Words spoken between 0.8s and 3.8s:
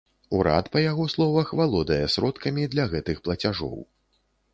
яго словах, валодае сродкамі для гэтых плацяжоў.